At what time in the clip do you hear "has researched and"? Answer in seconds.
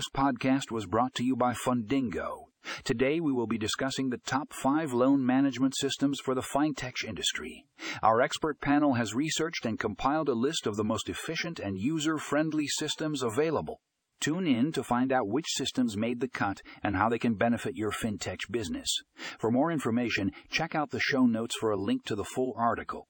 8.94-9.78